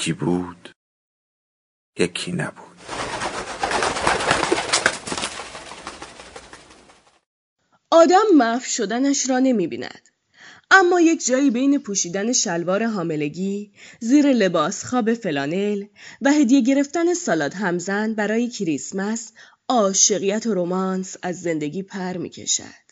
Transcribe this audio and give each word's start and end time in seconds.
یکی 0.00 0.12
بود 0.12 0.70
یکی 1.98 2.32
نبود 2.32 2.76
آدم 7.90 8.24
مف 8.36 8.66
شدنش 8.66 9.30
را 9.30 9.38
نمی 9.38 9.66
بیند. 9.66 10.08
اما 10.70 11.00
یک 11.00 11.26
جایی 11.26 11.50
بین 11.50 11.78
پوشیدن 11.78 12.32
شلوار 12.32 12.86
حاملگی، 12.86 13.72
زیر 14.00 14.32
لباس 14.32 14.84
خواب 14.84 15.14
فلانل 15.14 15.84
و 16.20 16.32
هدیه 16.32 16.60
گرفتن 16.60 17.14
سالاد 17.14 17.54
همزن 17.54 18.14
برای 18.14 18.48
کریسمس 18.48 19.32
عاشقیت 19.68 20.46
و 20.46 20.54
رومانس 20.54 21.16
از 21.22 21.40
زندگی 21.40 21.82
پر 21.82 22.16
می 22.16 22.30
کشد. 22.30 22.90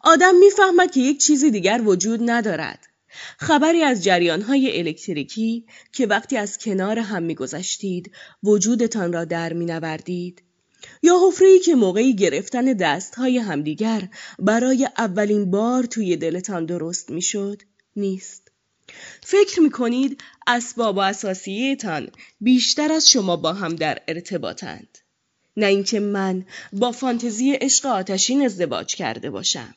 آدم 0.00 0.34
می‌فهمد 0.34 0.90
که 0.90 1.00
یک 1.00 1.20
چیزی 1.20 1.50
دیگر 1.50 1.82
وجود 1.84 2.20
ندارد 2.30 2.89
خبری 3.38 3.82
از 3.82 4.04
جریانهای 4.04 4.78
الکتریکی 4.78 5.64
که 5.92 6.06
وقتی 6.06 6.36
از 6.36 6.58
کنار 6.58 6.98
هم 6.98 7.22
میگذشتید 7.22 8.12
وجودتان 8.42 9.12
را 9.12 9.24
در 9.24 9.52
مینوردید. 9.52 10.42
یا 11.02 11.18
حفره‌ای 11.26 11.58
که 11.58 11.74
موقعی 11.74 12.14
گرفتن 12.14 12.64
دستهای 12.64 13.38
همدیگر 13.38 14.08
برای 14.38 14.88
اولین 14.98 15.50
بار 15.50 15.84
توی 15.84 16.16
دلتان 16.16 16.66
درست 16.66 17.10
می‌شد 17.10 17.62
نیست. 17.96 18.52
فکر 19.22 19.60
می‌کنید 19.60 20.20
اسباب 20.46 20.96
و 20.96 21.00
اساسیتان 21.00 22.08
بیشتر 22.40 22.92
از 22.92 23.10
شما 23.10 23.36
با 23.36 23.52
هم 23.52 23.76
در 23.76 23.98
ارتباطند. 24.08 24.98
نه 25.56 25.66
اینکه 25.66 26.00
من 26.00 26.46
با 26.72 26.92
فانتزی 26.92 27.52
عشق 27.52 27.86
آتشین 27.86 28.42
ازدواج 28.42 28.94
کرده 28.94 29.30
باشم. 29.30 29.74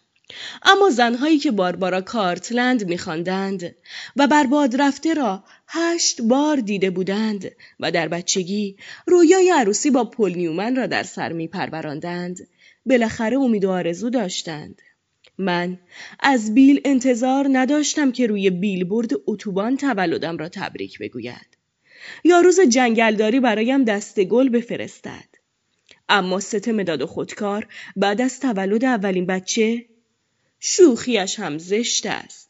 اما 0.63 0.89
زنهایی 0.89 1.37
که 1.37 1.51
باربارا 1.51 2.01
کارتلند 2.01 2.85
میخواندند 2.85 3.75
و 4.15 4.27
بر 4.27 4.47
رفته 4.79 5.13
را 5.13 5.43
هشت 5.67 6.21
بار 6.21 6.57
دیده 6.57 6.89
بودند 6.89 7.51
و 7.79 7.91
در 7.91 8.07
بچگی 8.07 8.77
رویای 9.07 9.51
عروسی 9.51 9.91
با 9.91 10.03
پل 10.03 10.33
نیومن 10.35 10.75
را 10.75 10.87
در 10.87 11.03
سر 11.03 11.33
میپروراندند. 11.33 12.47
بالاخره 12.85 13.37
امید 13.37 13.65
و 13.65 13.71
آرزو 13.71 14.09
داشتند. 14.09 14.81
من 15.37 15.79
از 16.19 16.53
بیل 16.53 16.81
انتظار 16.85 17.49
نداشتم 17.51 18.11
که 18.11 18.27
روی 18.27 18.49
بیلبورد 18.49 19.09
اتوبان 19.27 19.77
تولدم 19.77 20.37
را 20.37 20.49
تبریک 20.49 20.99
بگوید. 20.99 21.57
یا 22.23 22.39
روز 22.39 22.59
جنگلداری 22.59 23.39
برایم 23.39 23.83
دست 23.83 24.19
گل 24.19 24.49
بفرستد. 24.49 25.29
اما 26.09 26.39
ست 26.39 26.67
مداد 26.67 27.01
و 27.01 27.07
خودکار 27.07 27.67
بعد 27.95 28.21
از 28.21 28.39
تولد 28.39 28.85
اولین 28.85 29.25
بچه 29.25 29.85
شوخیش 30.65 31.39
هم 31.39 31.57
زشت 31.57 32.05
است. 32.05 32.49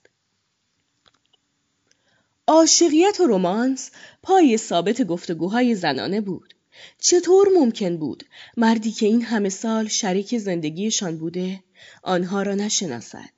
عاشقیت 2.47 3.19
و 3.19 3.27
رومانس 3.27 3.91
پای 4.23 4.57
ثابت 4.57 5.01
گفتگوهای 5.01 5.75
زنانه 5.75 6.21
بود. 6.21 6.53
چطور 6.99 7.47
ممکن 7.55 7.97
بود 7.97 8.23
مردی 8.57 8.91
که 8.91 9.05
این 9.05 9.21
همه 9.21 9.49
سال 9.49 9.87
شریک 9.87 10.37
زندگیشان 10.37 11.17
بوده 11.17 11.63
آنها 12.03 12.41
را 12.41 12.55
نشناسد؟ 12.55 13.29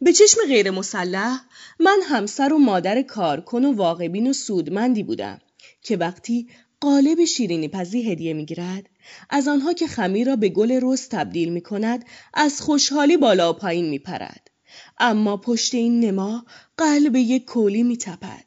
به 0.00 0.12
چشم 0.12 0.40
غیر 0.48 0.70
مسلح 0.70 1.40
من 1.80 2.00
همسر 2.04 2.52
و 2.52 2.58
مادر 2.58 3.02
کارکن 3.02 3.64
و 3.64 3.74
واقعبین 3.74 4.30
و 4.30 4.32
سودمندی 4.32 5.02
بودم 5.02 5.40
که 5.82 5.96
وقتی 5.96 6.48
قالب 6.80 7.24
شیرینی 7.24 7.68
پزی 7.68 8.12
هدیه 8.12 8.34
می‌گیرد 8.34 8.88
از 9.30 9.48
آنها 9.48 9.72
که 9.72 9.86
خمیر 9.86 10.26
را 10.26 10.36
به 10.36 10.48
گل 10.48 10.80
رز 10.82 11.08
تبدیل 11.08 11.48
می 11.48 11.60
کند 11.60 12.04
از 12.34 12.60
خوشحالی 12.60 13.16
بالا 13.16 13.50
و 13.50 13.56
پایین 13.56 13.88
می 13.88 13.98
پرد. 13.98 14.50
اما 14.98 15.36
پشت 15.36 15.74
این 15.74 16.00
نما 16.00 16.44
قلب 16.76 17.16
یک 17.16 17.44
کولی 17.44 17.82
می 17.82 17.96
تپد. 17.96 18.44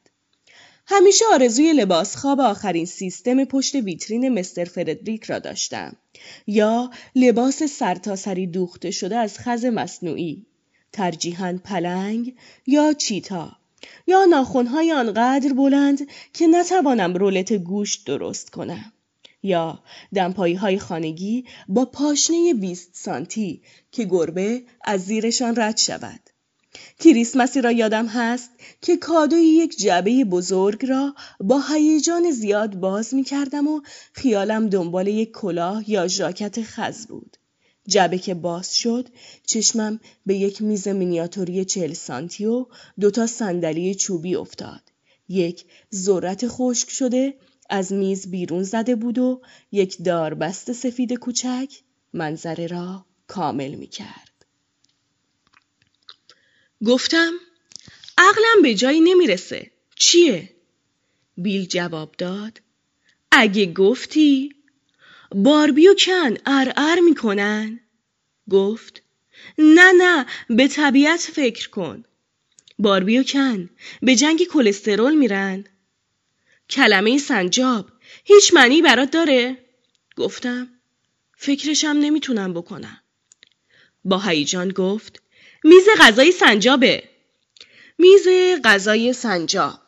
همیشه 0.85 1.25
آرزوی 1.33 1.73
لباس 1.73 2.15
خواب 2.15 2.39
آخرین 2.39 2.85
سیستم 2.85 3.45
پشت 3.45 3.75
ویترین 3.75 4.39
مستر 4.39 4.65
فردریک 4.65 5.23
را 5.23 5.39
داشتم 5.39 5.95
یا 6.47 6.91
لباس 7.15 7.63
سرتاسری 7.63 8.47
دوخته 8.47 8.91
شده 8.91 9.17
از 9.17 9.39
خز 9.39 9.65
مصنوعی 9.65 10.45
ترجیحاً 10.91 11.59
پلنگ 11.63 12.35
یا 12.67 12.93
چیتا 12.93 13.60
یا 14.07 14.25
ناخونهای 14.25 14.91
آنقدر 14.91 15.53
بلند 15.53 16.07
که 16.33 16.47
نتوانم 16.47 17.13
رولت 17.13 17.53
گوشت 17.53 18.07
درست 18.07 18.49
کنم 18.49 18.93
یا 19.43 19.79
دمپایی 20.13 20.53
های 20.55 20.79
خانگی 20.79 21.45
با 21.67 21.85
پاشنه 21.85 22.53
20 22.53 22.89
سانتی 22.93 23.61
که 23.91 24.05
گربه 24.05 24.63
از 24.83 25.01
زیرشان 25.05 25.55
رد 25.57 25.77
شود. 25.77 26.19
کریسمسی 26.99 27.61
را 27.61 27.71
یادم 27.71 28.07
هست 28.07 28.51
که 28.81 28.97
کادوی 28.97 29.41
یک 29.41 29.77
جعبه 29.77 30.25
بزرگ 30.25 30.85
را 30.85 31.15
با 31.39 31.61
هیجان 31.69 32.31
زیاد 32.31 32.75
باز 32.75 33.13
می 33.13 33.23
کردم 33.23 33.67
و 33.67 33.81
خیالم 34.13 34.69
دنبال 34.69 35.07
یک 35.07 35.31
کلاه 35.31 35.89
یا 35.89 36.07
ژاکت 36.07 36.61
خز 36.61 37.07
بود. 37.07 37.37
جعبه 37.87 38.17
که 38.17 38.33
باز 38.33 38.75
شد 38.75 39.09
چشمم 39.45 39.99
به 40.25 40.35
یک 40.35 40.61
میز 40.61 40.87
مینیاتوری 40.87 41.65
چهل 41.65 41.93
سانتی 41.93 42.45
و 42.45 42.65
دوتا 42.99 43.27
صندلی 43.27 43.95
چوبی 43.95 44.35
افتاد. 44.35 44.81
یک 45.29 45.65
ذرت 45.95 46.47
خشک 46.47 46.89
شده 46.89 47.33
از 47.69 47.93
میز 47.93 48.31
بیرون 48.31 48.63
زده 48.63 48.95
بود 48.95 49.17
و 49.17 49.41
یک 49.71 50.03
داربست 50.03 50.71
سفید 50.71 51.13
کوچک 51.13 51.73
منظره 52.13 52.67
را 52.67 53.05
کامل 53.27 53.75
می 53.75 53.87
کرد. 53.87 54.45
گفتم 56.85 57.31
عقلم 58.17 58.61
به 58.63 58.75
جایی 58.75 59.01
نمی‌رسه. 59.01 59.71
چیه؟ 59.95 60.49
بیل 61.37 61.65
جواب 61.65 62.15
داد. 62.17 62.61
اگه 63.31 63.73
گفتی 63.73 64.55
باربی 65.35 65.87
و 65.87 65.95
کن 65.95 66.37
ار 66.45 66.99
می‌کنن 66.99 67.79
گفت 68.49 69.01
نه 69.57 69.91
نه 69.91 70.25
به 70.49 70.67
طبیعت 70.67 71.19
فکر 71.19 71.69
کن 71.69 72.03
باربی 72.79 73.17
و 73.17 73.23
کن 73.23 73.69
به 74.01 74.15
جنگ 74.15 74.43
کلسترول 74.43 75.15
میرن 75.15 75.65
کلمه 76.69 77.17
سنجاب 77.17 77.89
هیچ 78.23 78.53
معنی 78.53 78.81
برات 78.81 79.11
داره؟ 79.11 79.57
گفتم 80.17 80.67
فکرشم 81.37 81.87
نمی‌تونم 81.87 82.53
بکنم. 82.53 83.01
با 84.05 84.19
هیجان 84.19 84.69
گفت 84.69 85.21
میز 85.63 85.85
غذای 85.99 86.31
سنجابه. 86.31 87.03
میز 87.97 88.27
غذای 88.63 89.13
سنجاب. 89.13 89.79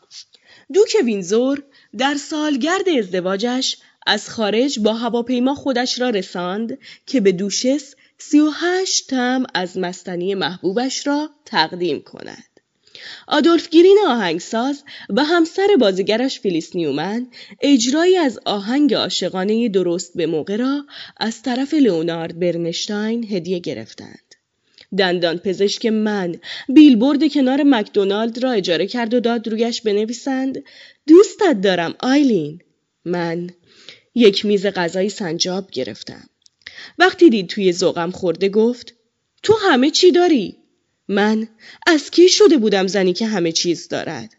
دوک 0.74 0.98
وینزور 1.06 1.64
در 1.98 2.16
سالگرد 2.16 2.90
ازدواجش 2.90 3.78
از 4.08 4.30
خارج 4.30 4.80
با 4.80 4.94
هواپیما 4.94 5.56
خودش 5.56 6.00
را 6.00 6.10
رساند 6.10 6.78
که 7.06 7.22
به 7.22 7.32
دوشس 7.32 7.96
سی 8.18 8.40
و 8.40 8.50
هشت 8.50 9.10
تم 9.10 9.46
از 9.54 9.78
مستنی 9.78 10.36
محبوبش 10.36 11.08
را 11.08 11.30
تقدیم 11.46 12.02
کند. 12.02 12.44
آدولف 13.28 13.70
گرین 13.70 13.98
آهنگساز 14.08 14.84
و 15.10 15.24
همسر 15.24 15.68
بازیگرش 15.80 16.40
فیلیس 16.40 16.76
نیومن 16.76 17.28
اجرایی 17.62 18.18
از 18.18 18.40
آهنگ 18.46 18.94
عاشقانه 18.94 19.70
درست 19.70 20.18
به 20.18 20.26
موقع 20.26 20.56
را 20.56 20.86
از 21.18 21.42
طرف 21.42 21.74
لئونارد 21.74 22.40
برنشتاین 22.40 23.28
هدیه 23.32 23.60
گرفتند. 23.60 24.36
دندان 24.98 25.38
پزشک 25.38 25.86
من 25.86 26.36
بیلبورد 26.70 27.32
کنار 27.32 27.64
مکدونالد 27.64 28.44
را 28.44 28.52
اجاره 28.52 28.88
کرد 28.88 29.14
و 29.14 29.20
داد 29.20 29.48
رویش 29.48 29.82
بنویسند 29.82 30.64
دوستت 31.08 31.62
دارم 31.62 31.96
آیلین 32.00 32.60
من 33.06 33.50
یک 34.16 34.46
میز 34.46 34.66
غذای 34.66 35.10
سنجاب 35.10 35.72
گرفتم 35.72 36.30
وقتی 36.98 37.30
دید 37.30 37.48
توی 37.48 37.74
ذوقم 37.74 38.12
خورده 38.12 38.50
گفت 38.50 38.94
تو 39.44 39.54
همه 39.62 39.90
چی 39.90 40.12
داری 40.12 40.58
من 41.08 41.48
از 41.88 42.12
کی 42.12 42.30
شده 42.30 42.58
بودم 42.58 42.88
زنی 42.88 43.14
که 43.14 43.28
همه 43.28 43.52
چیز 43.52 43.88
دارد 43.88 44.34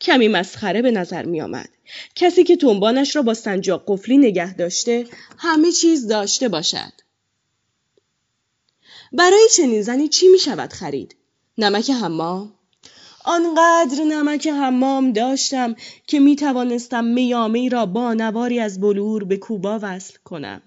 کمی 0.00 0.28
مسخره 0.28 0.82
به 0.82 0.90
نظر 0.90 1.24
می 1.24 1.40
آمد. 1.40 1.68
کسی 2.14 2.44
که 2.44 2.56
تنبانش 2.56 3.16
را 3.16 3.22
با 3.22 3.34
سنجاق 3.34 3.84
قفلی 3.86 4.18
نگه 4.18 4.54
داشته 4.54 5.06
همه 5.38 5.72
چیز 5.72 6.06
داشته 6.06 6.48
باشد. 6.48 6.92
برای 9.12 9.48
چنین 9.56 9.82
زنی 9.82 10.08
چی 10.08 10.28
می 10.28 10.38
شود 10.38 10.72
خرید؟ 10.72 11.16
نمک 11.58 11.90
حمام؟ 11.90 12.54
آنقدر 13.24 14.04
نمک 14.04 14.46
حمام 14.46 15.12
داشتم 15.12 15.74
که 16.06 16.20
می 16.20 16.36
توانستم 16.36 17.04
میامی 17.04 17.68
را 17.68 17.86
با 17.86 18.14
نواری 18.14 18.60
از 18.60 18.80
بلور 18.80 19.24
به 19.24 19.36
کوبا 19.36 19.78
وصل 19.82 20.18
کنم. 20.24 20.62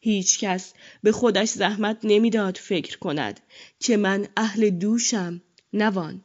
هیچ 0.00 0.38
کس 0.40 0.72
به 1.02 1.12
خودش 1.12 1.48
زحمت 1.48 1.98
نمی‌داد 2.02 2.56
فکر 2.56 2.98
کند 2.98 3.40
که 3.80 3.96
من 3.96 4.28
اهل 4.36 4.70
دوشم 4.70 5.42
نوان. 5.72 6.20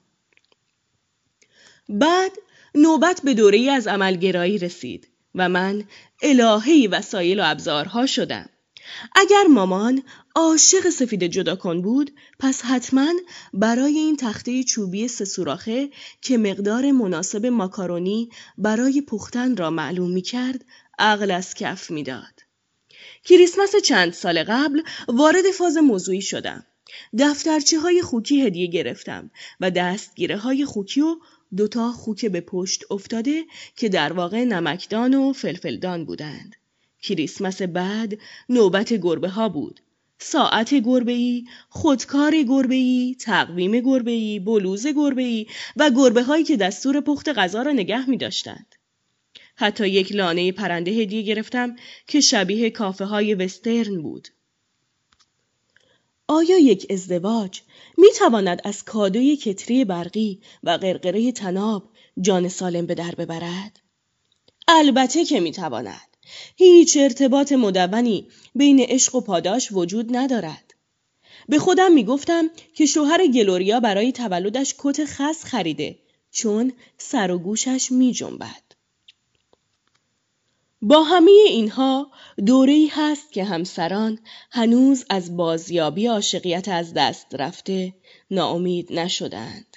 بعد 1.89 2.31
نوبت 2.75 3.21
به 3.23 3.33
دوره 3.33 3.71
از 3.71 3.87
عملگرایی 3.87 4.57
رسید 4.57 5.07
و 5.35 5.49
من 5.49 5.83
الههی 6.21 6.87
وسایل 6.87 7.39
و 7.39 7.43
ابزارها 7.45 8.05
شدم. 8.05 8.49
اگر 9.15 9.43
مامان 9.49 10.03
عاشق 10.35 10.89
سفید 10.89 11.23
جداکن 11.23 11.81
بود 11.81 12.11
پس 12.39 12.61
حتما 12.61 13.13
برای 13.53 13.97
این 13.97 14.17
تخته 14.17 14.63
چوبی 14.63 15.07
سه 15.07 15.25
سوراخه 15.25 15.89
که 16.21 16.37
مقدار 16.37 16.91
مناسب 16.91 17.45
ماکارونی 17.45 18.29
برای 18.57 19.01
پختن 19.01 19.57
را 19.57 19.69
معلوم 19.69 20.11
می 20.11 20.21
کرد 20.21 20.65
عقل 20.99 21.31
از 21.31 21.53
کف 21.53 21.91
می‌داد. 21.91 22.41
کریسمس 23.23 23.75
چند 23.75 24.13
سال 24.13 24.43
قبل 24.43 24.81
وارد 25.07 25.51
فاز 25.57 25.77
موضوعی 25.77 26.21
شدم. 26.21 26.65
دفترچه 27.19 27.79
های 27.79 28.01
خوکی 28.01 28.41
هدیه 28.41 28.67
گرفتم 28.67 29.31
و 29.59 29.71
دستگیره 29.71 30.37
های 30.37 30.65
خوکی 30.65 31.01
و 31.01 31.15
دوتا 31.55 31.91
خوک 31.91 32.25
به 32.25 32.41
پشت 32.41 32.83
افتاده 32.91 33.43
که 33.75 33.89
در 33.89 34.13
واقع 34.13 34.43
نمکدان 34.43 35.13
و 35.13 35.33
فلفلدان 35.33 36.05
بودند. 36.05 36.55
کریسمس 37.01 37.61
بعد 37.61 38.17
نوبت 38.49 38.93
گربه 38.93 39.29
ها 39.29 39.49
بود. 39.49 39.79
ساعت 40.19 40.73
گربه 40.73 41.11
ای، 41.11 41.45
خودکار 41.69 42.43
گربه 42.43 42.75
ای، 42.75 43.15
تقویم 43.19 43.79
گربه 43.79 44.11
ای، 44.11 44.39
بلوز 44.39 44.87
گربه 44.87 45.21
ای 45.21 45.47
و 45.75 45.89
گربه 45.95 46.23
هایی 46.23 46.43
که 46.43 46.57
دستور 46.57 47.01
پخت 47.01 47.29
غذا 47.29 47.61
را 47.61 47.71
نگه 47.71 48.09
می 48.09 48.17
داشتند. 48.17 48.75
حتی 49.55 49.87
یک 49.87 50.11
لانه 50.11 50.51
پرنده 50.51 50.91
هدیه 50.91 51.21
گرفتم 51.21 51.75
که 52.07 52.21
شبیه 52.21 52.69
کافه 52.69 53.05
های 53.05 53.33
وسترن 53.33 54.01
بود. 54.01 54.27
آیا 56.27 56.57
یک 56.57 56.87
ازدواج 56.89 57.61
می 57.97 58.07
تواند 58.17 58.61
از 58.63 58.83
کادوی 58.83 59.35
کتری 59.35 59.85
برقی 59.85 60.41
و 60.63 60.69
قرقره 60.69 61.31
تناب 61.31 61.89
جان 62.21 62.49
سالم 62.49 62.85
به 62.85 62.95
در 62.95 63.15
ببرد؟ 63.15 63.79
البته 64.67 65.25
که 65.25 65.39
می 65.39 65.51
تواند. 65.51 66.10
هیچ 66.55 66.97
ارتباط 66.97 67.51
مدونی 67.51 68.27
بین 68.55 68.79
عشق 68.79 69.15
و 69.15 69.21
پاداش 69.21 69.71
وجود 69.71 70.15
ندارد. 70.15 70.73
به 71.49 71.59
خودم 71.59 71.93
می 71.93 72.03
گفتم 72.03 72.49
که 72.75 72.85
شوهر 72.85 73.27
گلوریا 73.27 73.79
برای 73.79 74.11
تولدش 74.11 74.75
کت 74.77 75.05
خس 75.05 75.43
خریده 75.43 75.99
چون 76.31 76.73
سر 76.97 77.31
و 77.31 77.39
گوشش 77.39 77.91
می 77.91 78.11
جنبد. 78.13 78.63
با 80.81 81.03
همه 81.03 81.31
اینها 81.31 82.11
دوره 82.45 82.87
هست 82.91 83.31
که 83.31 83.43
همسران 83.43 84.19
هنوز 84.51 85.05
از 85.09 85.37
بازیابی 85.37 86.07
عاشقیت 86.07 86.67
از 86.67 86.93
دست 86.93 87.27
رفته 87.33 87.93
ناامید 88.31 88.93
نشدند. 88.93 89.70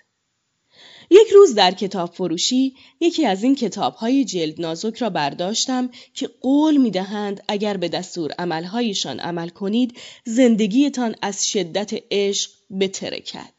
یک 1.15 1.29
روز 1.33 1.55
در 1.55 1.71
کتاب 1.71 2.13
فروشی 2.15 2.75
یکی 3.01 3.27
از 3.27 3.43
این 3.43 3.55
کتاب 3.55 3.95
های 3.95 4.25
جلد 4.25 4.61
نازک 4.61 4.97
را 4.97 5.11
برداشتم 5.11 5.91
که 6.15 6.31
قول 6.41 6.77
می 6.77 6.91
دهند 6.91 7.43
اگر 7.49 7.77
به 7.77 7.89
دستور 7.89 8.33
عملهایشان 8.39 9.21
عمل 9.21 9.49
کنید 9.49 9.97
زندگیتان 10.25 11.15
از 11.23 11.49
شدت 11.49 11.91
عشق 12.11 12.51
بترکد. 12.81 13.53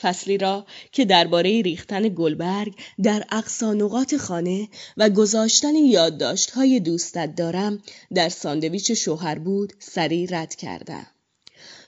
فصلی 0.00 0.38
را 0.38 0.66
که 0.92 1.04
درباره 1.04 1.62
ریختن 1.62 2.08
گلبرگ 2.08 2.74
در 3.02 3.24
اقصا 3.32 3.88
خانه 4.18 4.68
و 4.96 5.10
گذاشتن 5.10 5.74
یادداشت‌های 5.74 6.80
دوستت 6.80 7.34
دارم 7.34 7.82
در 8.14 8.28
ساندویچ 8.28 8.92
شوهر 8.92 9.38
بود 9.38 9.72
سری 9.78 10.26
رد 10.26 10.54
کردم. 10.54 11.06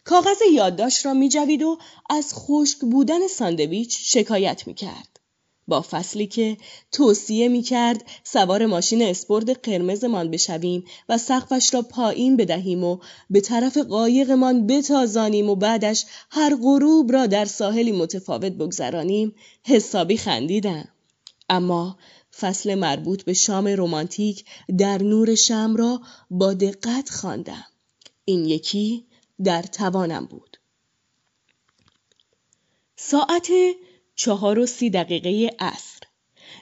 کاغذ 0.05 0.39
یادداشت 0.55 1.07
را 1.07 1.15
میجوید 1.15 1.63
و 1.63 1.79
از 2.11 2.35
خشک 2.35 2.79
بودن 2.79 3.29
ساندویچ 3.29 3.99
شکایت 4.01 4.67
می‌کرد. 4.67 5.21
با 5.69 5.85
فصلی 5.91 6.27
که 6.27 6.57
توصیه 6.93 7.49
می 7.49 7.63
کرد 7.63 8.05
سوار 8.25 8.67
ماشین 8.67 9.03
اسپورت 9.03 9.69
قرمزمان 9.69 10.31
بشویم 10.31 10.85
و 11.09 11.19
سقفش 11.19 11.75
را 11.75 11.83
پایین 11.83 12.37
بدهیم 12.37 12.85
و 12.85 12.99
به 13.31 13.41
طرف 13.41 13.77
قایقمان 13.77 14.67
بتازانیم 14.67 15.51
و 15.51 15.55
بعدش 15.55 16.05
هر 16.31 16.57
غروب 16.57 17.13
را 17.13 17.27
در 17.27 17.45
ساحلی 17.45 17.93
متفاوت 17.93 18.53
بگذرانیم 18.53 19.35
حسابی 19.67 20.17
خندیدم. 20.17 20.89
اما 21.49 21.99
فصل 22.41 22.75
مربوط 22.75 23.23
به 23.23 23.33
شام 23.33 23.67
رمانتیک 23.67 24.45
در 24.79 25.03
نور 25.03 25.35
شم 25.35 25.77
را 25.77 26.01
با 26.31 26.55
دقت 26.55 27.11
خواندم. 27.11 27.65
این 28.25 28.45
یکی 28.45 29.05
در 29.45 29.63
توانم 29.63 30.27
بود. 30.27 30.57
ساعت 32.97 33.49
چهار 34.15 34.59
و 34.59 34.67
سی 34.67 34.91
دقیقه 34.91 35.57
عصر 35.59 36.01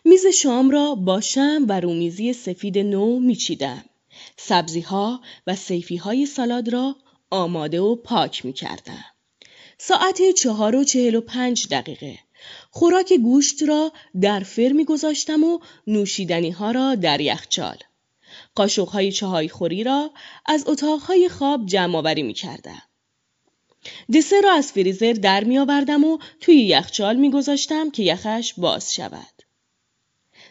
میز 0.04 0.26
شام 0.26 0.70
را 0.70 0.94
با 0.94 1.20
شم 1.20 1.66
و 1.68 1.80
رومیزی 1.80 2.32
سفید 2.32 2.78
نو 2.78 3.18
میچیدم. 3.18 3.84
سبزی 4.36 4.80
ها 4.80 5.20
و 5.46 5.56
سیفی 5.56 5.96
های 5.96 6.26
سالاد 6.26 6.68
را 6.68 6.96
آماده 7.30 7.80
و 7.80 7.96
پاک 7.96 8.44
می 8.44 8.52
کردم. 8.52 9.04
ساعت 9.78 10.30
چهار 10.30 10.76
و 10.76 10.84
چهل 10.84 11.14
و 11.14 11.20
پنج 11.20 11.68
دقیقه 11.68 12.18
خوراک 12.70 13.12
گوشت 13.12 13.62
را 13.62 13.92
در 14.20 14.40
فر 14.40 14.72
می 14.72 14.84
گذاشتم 14.84 15.44
و 15.44 15.58
نوشیدنی 15.86 16.50
ها 16.50 16.70
را 16.70 16.94
در 16.94 17.20
یخچال. 17.20 17.76
قاشق 18.54 18.88
های 18.88 19.12
چهای 19.12 19.48
خوری 19.48 19.84
را 19.84 20.10
از 20.46 20.64
اتاق 20.66 21.00
های 21.00 21.28
خواب 21.28 21.66
جمع 21.66 21.96
آوری 21.96 22.22
می 22.22 22.34
کردم. 22.34 22.82
دسر 24.14 24.40
را 24.44 24.52
از 24.52 24.72
فریزر 24.72 25.12
در 25.12 25.44
می 25.44 25.58
آوردم 25.58 26.04
و 26.04 26.18
توی 26.40 26.56
یخچال 26.56 27.16
می 27.16 27.30
گذاشتم 27.30 27.90
که 27.90 28.02
یخش 28.02 28.54
باز 28.56 28.94
شود. 28.94 29.42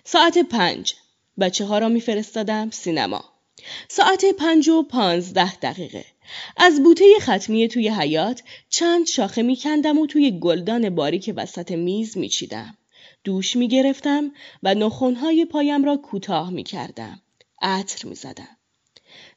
ساعت 0.04 0.38
پنج 0.38 0.96
بچه 1.40 1.66
ها 1.66 1.80
را 1.80 1.90
می 1.90 2.02
فرستادم 2.02 2.70
سینما. 2.70 3.24
ساعت 3.88 4.26
پنج 4.26 4.70
و 4.70 4.84
پانزده 4.84 5.56
دقیقه 5.56 6.06
از 6.58 6.84
بوته 6.84 7.06
ختمی 7.22 7.68
توی 7.68 7.90
حیات 7.90 8.44
چند 8.70 9.08
شاخه 9.08 9.42
می 9.42 9.56
کندم 9.56 9.98
و 9.98 10.08
توی 10.08 10.40
گلدان 10.40 10.96
باریک 10.96 11.34
وسط 11.36 11.72
میز 11.72 12.18
می 12.18 12.30
چیدم. 12.30 12.78
دوش 13.24 13.56
می 13.56 13.68
گرفتم 13.68 14.32
و 14.64 14.76
نخونهای 14.76 15.46
پایم 15.46 15.86
را 15.86 15.98
کوتاه 15.98 16.50
می 16.50 16.64
کردم. 16.64 17.22
عطر 17.62 18.08
می 18.08 18.16
زدم. 18.16 18.58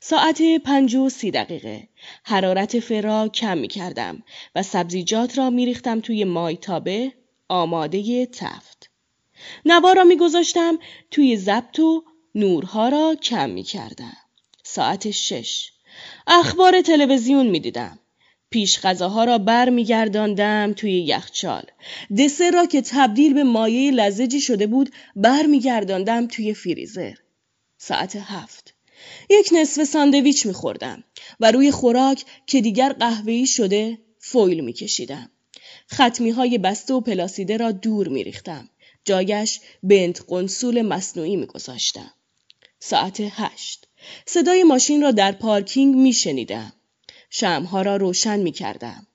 ساعت 0.00 0.42
پنج 0.64 0.94
و 0.94 1.08
سی 1.08 1.30
دقیقه 1.30 1.88
حرارت 2.22 2.80
فرا 2.80 3.28
کم 3.28 3.58
می 3.58 3.68
کردم 3.68 4.22
و 4.54 4.62
سبزیجات 4.62 5.38
را 5.38 5.50
می 5.50 5.66
ریختم 5.66 6.00
توی 6.00 6.24
مایتابه 6.24 7.12
آماده 7.48 8.26
تفت. 8.26 8.90
نوا 9.64 9.92
را 9.92 10.04
می 10.04 10.16
گذاشتم 10.16 10.78
توی 11.10 11.36
ضبط 11.36 11.78
و 11.78 12.04
نورها 12.34 12.88
را 12.88 13.14
کم 13.22 13.50
می 13.50 13.62
کردم. 13.62 14.16
ساعت 14.62 15.10
شش 15.10 15.72
اخبار 16.26 16.80
تلویزیون 16.80 17.46
می 17.46 17.60
دیدم. 17.60 17.98
پیش 18.50 18.80
غذاها 18.80 19.24
را 19.24 19.38
بر 19.38 19.70
می 19.70 19.84
گرداندم 19.84 20.72
توی 20.72 21.00
یخچال. 21.00 21.64
دسر 22.18 22.50
را 22.50 22.66
که 22.66 22.82
تبدیل 22.82 23.34
به 23.34 23.44
مایه 23.44 23.90
لزجی 23.90 24.40
شده 24.40 24.66
بود 24.66 24.90
بر 25.16 25.46
می 25.46 25.60
گرداندم 25.60 26.26
توی 26.26 26.54
فریزر. 26.54 27.14
ساعت 27.84 28.16
هفت 28.16 28.74
یک 29.30 29.50
نصف 29.52 29.84
ساندویچ 29.84 30.46
میخوردم 30.46 31.04
و 31.40 31.50
روی 31.50 31.70
خوراک 31.70 32.24
که 32.46 32.60
دیگر 32.60 32.92
قهوه‌ای 32.92 33.46
شده 33.46 33.98
فویل 34.18 34.60
میکشیدم. 34.60 35.30
ختمی 35.94 36.30
های 36.30 36.58
بسته 36.58 36.94
و 36.94 37.00
پلاسیده 37.00 37.56
را 37.56 37.72
دور 37.72 38.08
میریختم. 38.08 38.68
جایش 39.04 39.60
بنت 39.82 40.22
قنسول 40.28 40.82
مصنوعی 40.82 41.36
میگذاشتم. 41.36 42.14
ساعت 42.80 43.16
هشت. 43.20 43.86
صدای 44.26 44.64
ماشین 44.64 45.02
را 45.02 45.10
در 45.10 45.32
پارکینگ 45.32 45.94
میشنیدم. 45.94 46.72
شمها 47.30 47.82
را 47.82 47.96
روشن 47.96 48.40
می‌کردم. 48.40 49.06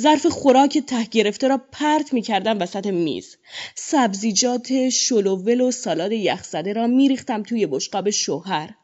ظرف 0.00 0.26
خوراک 0.26 0.78
ته 0.78 1.04
گرفته 1.04 1.48
را 1.48 1.60
پرت 1.72 2.12
می 2.12 2.22
کردم 2.22 2.60
وسط 2.60 2.86
میز. 2.86 3.36
سبزیجات 3.74 4.88
شلوول 4.88 5.60
و 5.60 5.70
سالاد 5.70 6.12
یخزده 6.12 6.72
را 6.72 6.86
می 6.86 7.08
ریختم 7.08 7.42
توی 7.42 7.66
بشقاب 7.66 8.10
شوهر. 8.10 8.74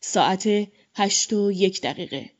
ساعت 0.00 0.48
هشت 0.96 1.32
و 1.32 1.52
یک 1.52 1.80
دقیقه 1.80 2.30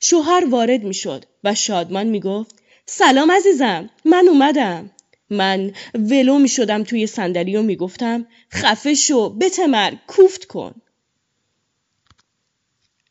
شوهر 0.00 0.44
وارد 0.50 0.82
می 0.82 0.94
شد 0.94 1.24
و 1.44 1.54
شادمان 1.54 2.06
می 2.06 2.20
گفت 2.20 2.54
سلام 2.86 3.30
عزیزم 3.30 3.90
من 4.04 4.28
اومدم 4.28 4.90
من 5.30 5.72
ولو 5.94 6.38
می 6.38 6.48
شدم 6.48 6.84
توی 6.84 7.06
صندلی 7.06 7.56
و 7.56 7.62
می 7.62 7.76
گفتم 7.76 8.26
خفه 8.52 8.94
شو 8.94 9.28
بتمر 9.28 9.94
کوفت 10.06 10.44
کن 10.44 10.74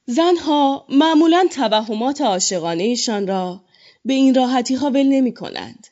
زنها 0.06 0.86
معمولا 0.90 1.48
توهمات 1.52 2.22
عاشقانهشان 2.22 3.28
را 3.28 3.62
به 4.05 4.13
این 4.13 4.36
راحتی 4.36 4.75
ها 4.75 4.89
ول 4.89 5.03
نمی 5.03 5.33
کنند. 5.33 5.88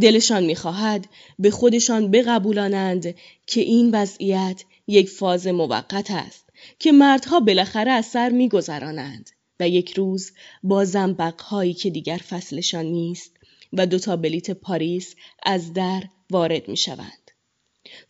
دلشان 0.00 0.44
می‌خواهد 0.44 1.08
به 1.38 1.50
خودشان 1.50 2.10
بقبولانند 2.10 3.14
که 3.46 3.60
این 3.60 3.90
وضعیت 3.90 4.64
یک 4.86 5.08
فاز 5.08 5.46
موقت 5.46 6.10
است 6.10 6.48
که 6.78 6.92
مردها 6.92 7.40
بالاخره 7.40 7.90
از 7.90 8.06
سر 8.06 8.28
میگذرانند 8.28 9.30
و 9.60 9.68
یک 9.68 9.92
روز 9.92 10.32
با 10.62 10.84
زنبقهایی 10.84 11.74
که 11.74 11.90
دیگر 11.90 12.16
فصلشان 12.16 12.84
نیست 12.84 13.32
و 13.72 13.86
دوتا 13.86 14.16
بلیت 14.16 14.50
پاریس 14.50 15.14
از 15.42 15.72
در 15.72 16.02
وارد 16.30 16.68
می‌شوند. 16.68 17.30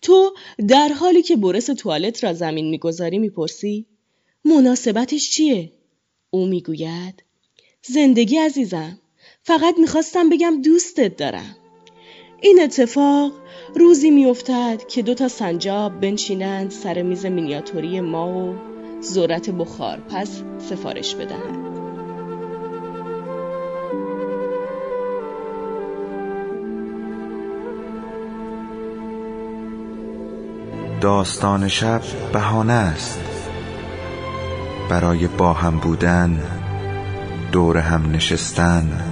تو 0.02 0.34
در 0.68 0.88
حالی 0.88 1.22
که 1.22 1.36
برس 1.36 1.66
توالت 1.66 2.24
را 2.24 2.32
زمین 2.32 2.70
می‌گذاری 2.70 3.18
می‌پرسی 3.18 3.86
مناسبتش 4.44 5.30
چیه؟ 5.30 5.72
او 6.30 6.46
می‌گوید 6.46 7.22
زندگی 7.82 8.38
عزیزم 8.38 8.98
فقط 9.44 9.74
می‌خواستم 9.78 10.28
بگم 10.28 10.62
دوستت 10.62 11.16
دارم. 11.16 11.56
این 12.40 12.60
اتفاق 12.62 13.32
روزی 13.74 14.10
میافتد 14.10 14.82
که 14.88 15.02
دو 15.02 15.14
تا 15.14 15.28
سنجاب 15.28 16.00
بنشینند 16.00 16.70
سر 16.70 17.02
میز 17.02 17.26
مینیاتوری 17.26 18.00
ما 18.00 18.28
و 18.28 18.54
ذرت 19.02 19.50
بخار. 19.50 19.98
پس 19.98 20.42
سفارش 20.58 21.14
بدهند 21.14 21.72
داستان 31.00 31.68
شب 31.68 32.02
بهانه 32.32 32.72
است. 32.72 33.20
برای 34.90 35.26
با 35.26 35.52
هم 35.52 35.78
بودن 35.78 36.42
دور 37.52 37.78
هم 37.78 38.10
نشستن 38.10 39.11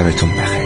شبتون 0.00 0.30
بخیر. 0.30 0.59